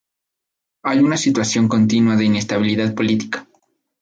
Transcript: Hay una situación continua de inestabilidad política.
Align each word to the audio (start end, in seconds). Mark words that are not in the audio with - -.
Hay 0.83 0.97
una 0.97 1.15
situación 1.15 1.67
continua 1.67 2.15
de 2.15 2.25
inestabilidad 2.25 2.95
política. 2.95 3.45